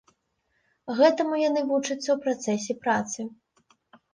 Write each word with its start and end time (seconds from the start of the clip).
Гэтаму 0.99 1.35
яны 1.49 1.61
вучацца 1.73 2.07
ў 2.07 2.17
працэсе 2.25 2.73
працы. 2.87 3.19